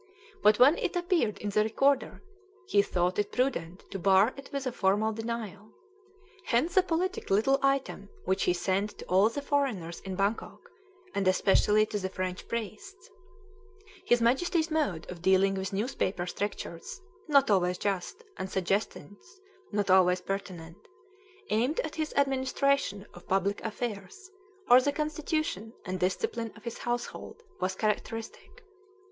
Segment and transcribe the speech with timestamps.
[0.41, 2.23] But when it appeared in the Recorder,
[2.67, 5.71] he thought it prudent to bar it with a formal denial.
[6.45, 10.71] Hence the politic little item which he sent to all the foreigners in Bangkok,
[11.13, 13.11] and especially to the French priests.
[14.03, 19.39] His Majesty's mode of dealing with newspaper strictures (not always just) and suggestions
[19.71, 20.79] (not always pertinent)
[21.51, 24.31] aimed at his administration of public affairs,
[24.67, 28.63] or the constitution and discipline of his household, was characteristic.